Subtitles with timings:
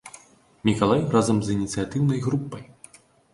[0.69, 2.65] Мікалай разам з ініцыятыўнай групай.